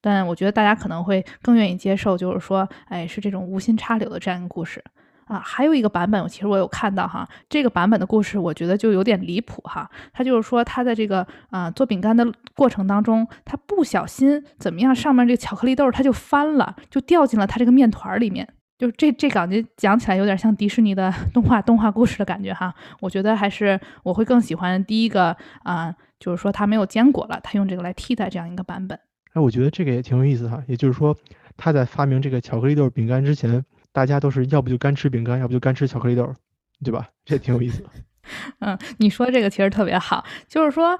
[0.00, 4.84] 但我觉得大家可能会更愿意接受，就是说，哎，是这种无心插柳的这样一个故事
[5.26, 5.38] 啊。
[5.38, 9.90] 还有一个版本，其实我有看到哈，这个版本的故事我觉得就有点离谱哈。
[10.12, 18.48] 他就是说，他在这个啊做饼干的过程当中，他不小心怎么样，上面这个巧克力豆它就翻了，就掉进了他这个面团里面。
[18.76, 28.98] 就这这感觉讲起来有点像迪士尼的动画动画故事的感觉哈，我觉得还是我会更喜欢第一个啊，就是说它没有坚果了，他用这个来替代这样一个版本。
[29.32, 31.16] 哎，我觉得这个也挺有意思哈，也就是说
[31.56, 36.34] 他在发明这个巧克力豆饼干之前，大家都是要不就干吃饼干，要不就干吃巧克力豆，
[36.84, 37.08] 对吧？
[37.24, 37.82] 这挺有意思。
[38.58, 40.98] 嗯，你说这个其实特别好，就是说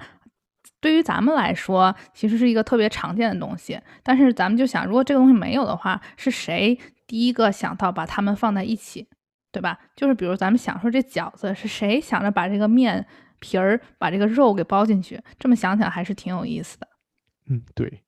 [0.80, 6.78] 对于咱们来说，其实是一个特别常见的东西，但是咱们就想，如果这个东西没有的话，是谁？
[7.06, 9.08] 第一个想到把它们放在一起，
[9.50, 9.78] 对吧？
[9.96, 13.04] 就是比如咱们想说这饺子是谁想着把这个面
[13.40, 16.86] 皮儿把这个肉给包进去，这么想想还是挺有意思的。
[17.50, 18.02] 嗯，对。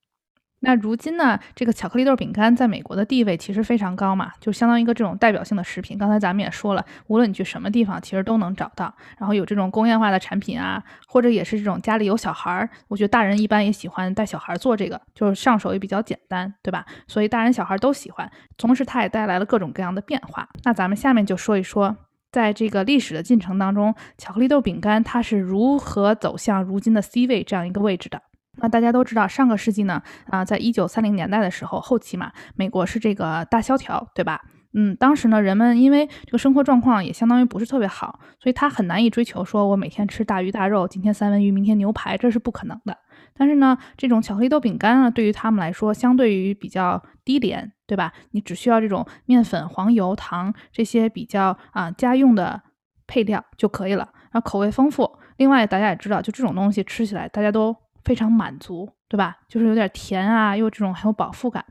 [0.60, 5.98] 那如今呢，这个巧克力豆饼干在美国的地位其实非常高嘛，就相当于一个这种代表性的食品。
[5.98, 8.92] 刚才咱们也说了，无论你去什么地方，其实都能找到。
[9.18, 16.84] 然后有这种工业化的产品啊，或者也是这种家里有小孩儿，我觉得大人一般也喜欢带小孩做这个，就是上手也比较简单，对吧？
[17.06, 18.28] 所以大人小孩都喜欢。
[18.56, 20.48] 同时，它也带来了各种各样的变化。
[20.64, 21.96] 那咱们下面就说一说，
[22.32, 28.22] 在这个历史的进程当中，巧克力豆饼干它是如何走向如今的 C 位这样一个位置的。
[28.56, 34.40] 那大家都知道，上个世纪呢，啊，在一九三零年代的时候，后期嘛，美国是这个大萧条，对吧？
[34.78, 42.98] 嗯，当时呢，人们因为这个生活状况也相当于不是特别好，所以他很难以追求说我每天吃大鱼大肉，今天三文鱼，明天牛排，这是不可能的。
[43.38, 48.12] 但是呢，这种巧克力豆饼干呢，对于他们来说，相对于比较低廉，对吧？
[48.32, 52.60] 你只需要这种面粉、黄油、糖这些比较啊家用的
[53.06, 55.18] 配料就可以了，然后口味丰富。
[55.38, 57.74] 另外，大家也知道，就这种东西吃起来，大家都。
[58.06, 59.36] 非常满足，对吧？
[59.48, 61.62] 就是有点甜啊，又这种很有饱腹感。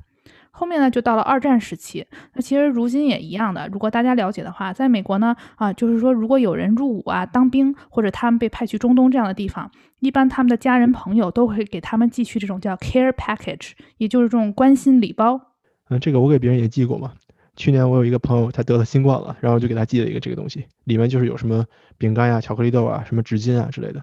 [0.52, 2.06] 后面呢，就到了二战时期。
[2.34, 3.68] 那其实如今也一样的。
[3.74, 9.70] 如果大家了解的话，在美国呢，啊，就是说如果有人入伍啊、当兵，或者他们被派去中东这样的地方，
[10.00, 15.40] 一般他们的家人朋友都会给他们寄去这种叫 care package，也就是这种关心礼包。
[15.90, 17.12] 嗯，这个我给别人也寄过嘛。
[17.58, 21.66] 去年我有一个朋友，他得了新冠了，然后就给他寄了一个这个东西，里面就是有什么
[21.98, 24.02] 饼干呀、巧克力豆啊、什么纸巾啊之类的。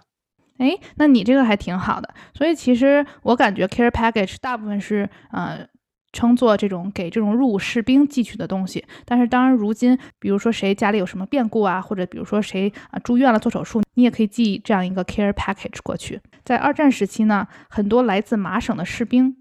[0.59, 2.13] 哎，那你这个还挺好的。
[2.35, 5.67] 所以其实我感觉 care package 大部分是呃
[6.13, 8.85] 称作这种给这种入伍士兵寄去的东西。
[9.05, 16.21] 但是当然，如今比如说谁家里有什么变故啊，或者比如说谁啊住院了做手术，你也可以寄这样一个 care package 过去。
[16.45, 19.37] 在二战时期呢，很多来自麻省的士兵。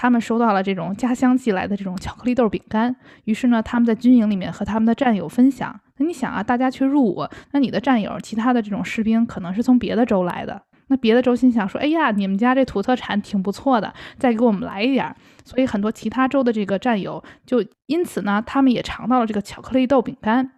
[0.00, 5.74] 他们收到了这种家乡寄来的这种巧克力豆饼干，于是呢，他们在军营里面和他们的战友分享。
[5.96, 15.16] 那你想啊，大家去入伍，那你的战友、其他的这种士兵可能是从别的州来的，那别的州心想说，哎呀，你们家这土特产挺不错的，再给我们来一点儿。
[15.44, 20.52] 所以很多其他州的这个战友就因此呢，他们也尝到了这个巧克力豆饼干。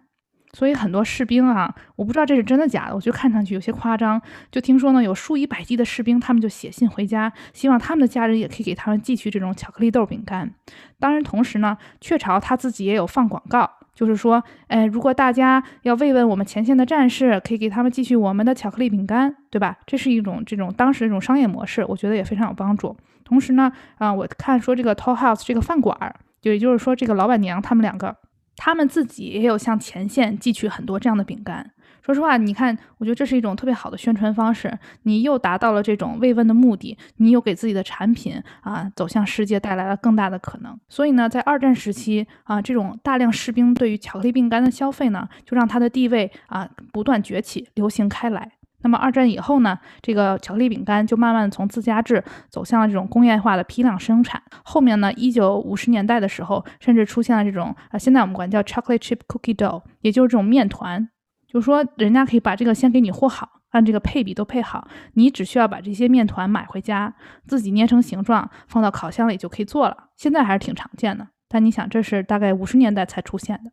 [0.53, 4.21] 所以很多士兵啊，我不知道这是真的假的，我觉得看上去有些夸张。
[4.51, 10.53] 就听说呢，有数以百计的士兵，他们就写信回家，希望他们的家人也可以给他们寄去这种巧克力豆饼干。
[10.99, 19.77] 当然，同时呢，雀巢他自己也有放广告，就是说，哎，如果大家要慰问我们前线的战士，可以给他们寄去我们的巧克力饼干，对吧？
[19.85, 22.95] 这是一种这种当时这种商业模式，我觉得也非常有帮助。
[23.23, 28.15] 同时呢，啊，我看说这个 Toll House 这个饭馆，就也就是说这个老板娘他们两个。
[28.55, 31.71] 他们自己也有向前线寄去很多这样的饼干。
[32.03, 34.75] 说实话，你看，我觉得这是一种特别好的宣传方式。
[35.03, 40.75] 你又达到了这种慰问的目的，你又给自己的产品啊走向世界带来了更大的可能。
[40.89, 48.51] 所以呢，在二战时期啊，这种大量士兵对于巧克力饼干的消费呢，就让它的地位啊不断崛起，流行开来。
[48.83, 54.41] 那么二战以后呢，这个巧克力饼干就慢慢从自家制走向了这种工业化的批量生产。
[54.63, 61.09] 后面呢，一九五十年代的时候，甚至出现了这种啊，现在我们管叫 chocolate chip cookie dough，也就是这种面团。
[61.47, 67.13] 就是说，人家可以把这个先给你和好，按这个配比都配好，你只需要把这些面团买回家，
[67.45, 70.05] 自己捏成形状，放到烤箱里就可以做了。
[70.15, 73.71] 现在还是挺常见的，但你想，这是大概五十年代才出现的。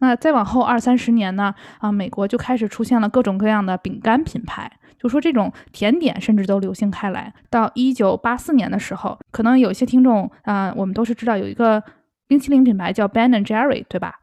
[0.00, 1.54] 那再往后二三十年呢？
[1.78, 7.34] 啊，美国就开始出现了各种各样的饼干品牌，就说这种甜点甚至都流行开来。
[7.50, 11.82] 到一九八四年的时候，可能有些听众啊，我们都是知道有一个
[12.26, 14.20] 冰淇淋品牌叫 Ben and Jerry，对吧？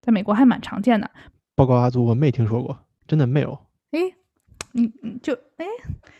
[0.00, 1.10] 在美国还蛮常见的。
[1.54, 3.58] 报告阿祖，我没听说过，真的没有。
[3.90, 4.00] 哎，
[4.72, 5.66] 你你就哎，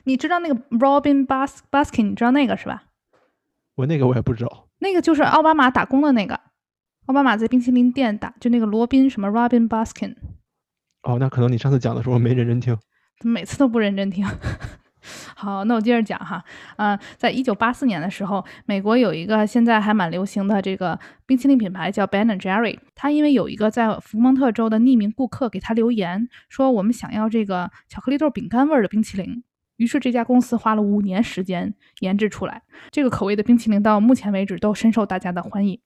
[0.05, 2.85] 你知道那个 Robin Bus Baskin，你知道那个是吧？
[3.77, 4.69] 我那个我也不知道。
[4.81, 6.39] 那个就是奥巴马打工的那个。
[7.07, 10.15] 奥巴马在冰淇淋店打，就那个罗宾什么 Robin Baskin。
[11.03, 12.79] 哦，那可能你上次讲的时候没认真听。
[13.25, 14.25] 每次都不认真听。
[15.35, 16.45] 好，那我接着讲哈。
[16.77, 22.79] 嗯，在一九八四年的时候，美国有一个现在还蛮流行的这个冰淇淋品牌叫 Ben and Jerry。
[22.95, 29.43] 他因为有一个在福蒙特州的匿名顾客给他留言说，我们想要这个巧克力豆饼干味的冰淇淋。
[29.79, 32.63] 于是这家公司花了五年时间研制出来
[32.93, 35.81] 这个口味的冰淇淋，到目前为止都深受大家的欢迎。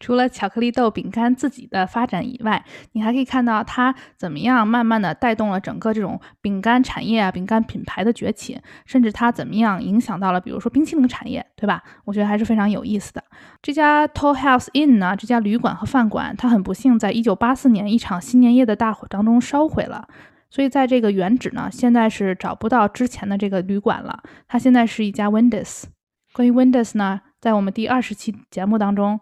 [0.00, 11.82] 除了巧克力豆饼干自己的发展以外，你还可以看到它怎么样慢慢的带动了整个这种饼干产业啊、饼干品牌的崛起，甚至它怎么样影响到了比如说冰淇淋产业，对吧？
[12.04, 13.22] 我觉得还是非常有意思的。
[13.62, 20.08] 这家 Toll House Inn 呢，这家旅馆和饭馆，它很不幸在一九八四年一场新年夜的大火当中烧毁了，
[20.50, 25.84] 所以在这个原址呢，现在是找不到之前的这个旅馆了，它现在是一家 Wendy's。
[26.32, 29.20] 关于 Wendy's 呢，在我们第二十期节目当中。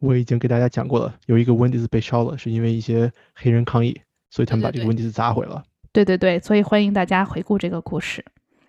[0.00, 5.62] 我已经给大家讲过了，有一个 Wendy's 被烧了，是因为一些黑人抗议，所以他们把这个 Wendy's 砸毁了。
[5.92, 8.24] 对对对，所以欢迎大家回顾这个故事。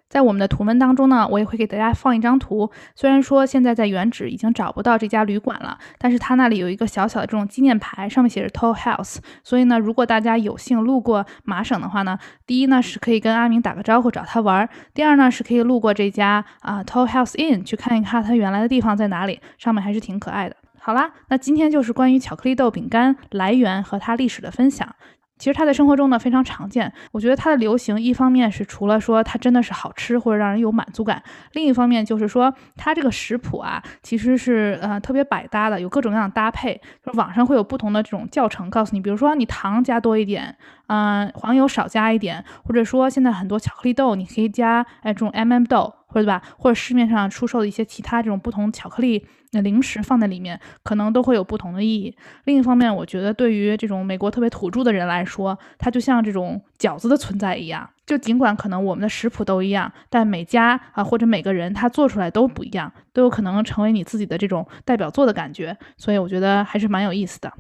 [0.08, 2.68] 在我们的图文当中呢，我也会给大家放一张图。
[2.96, 9.18] 虽然说现在在原址已经找不到这家旅馆了，但是它那里有一个小小的这种纪念牌，上面写着 Toll House。
[9.44, 20.56] 所以呢，如果大家有幸路过麻省的话呢，第一呢是可以跟阿明打个招呼找他玩儿；第二呢是可以路过这家啊 Toll House Inn 去看一看它原来的地方在哪里，上面还是挺可爱的。
[20.90, 24.96] 好啦，那今天就是关于巧克力豆饼干来源和它历史的分享。
[25.38, 26.92] 其实它在生活中呢非常常见。
[27.12, 31.22] 我觉得它的流行，一方面是除了说它真的是好吃或者让人有满足感，
[31.54, 36.82] 另一方面就是说它这个食谱啊其实是呃特别百搭的，有各种各样的搭配。
[37.06, 45.94] 就是网上会有不同的这种教程告诉你，比如说你糖加多一点，嗯，黄油少加一点，或者说现在很多巧克力豆你可以加哎这种 M&M 豆。
[46.12, 52.16] 或者对吧，或者市面上出售的一些其他这种不同巧克力的零食放在里面，可能都会有不同的意义。
[52.46, 57.90] 另一方面，我觉得对于这种美国特别土著的人来说，它就像这种饺子的存在一样。
[58.06, 65.78] 就尽管可能我们的食谱都一样，但每家啊或者每个人他做出来都不一样，都有可能成为你自己的这种代表作的感觉。
[65.98, 67.54] 所以我觉得还是蛮有意思的。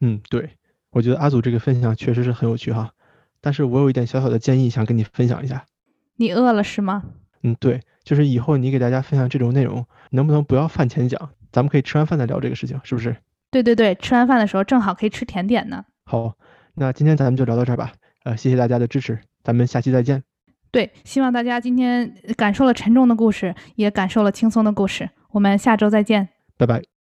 [0.00, 0.50] 嗯，对，
[0.90, 2.90] 我觉得阿祖这个分享确实是很有趣哈。
[3.40, 5.64] 但是我有一点小小的建议想跟你分享一下。
[6.16, 7.04] 你饿了是吗？
[7.42, 11.30] 嗯，对，就是以后你给大家分享这种内容，能不能不要饭前讲？
[11.50, 13.16] 咱们可以吃完饭再聊这个事情，是不是？
[13.50, 15.84] 对对对，吃完饭的时候正好可以吃甜点呢。
[16.04, 16.34] 好，
[16.74, 17.92] 那今天咱们就聊到这儿吧。
[18.24, 20.22] 呃，谢谢大家的支持，咱们下期再见。
[20.70, 25.08] 对，希望大家今天感受了沉重的故事，也感受了轻松的故事。
[25.30, 26.28] 我们下周再见，
[26.58, 26.97] 拜拜。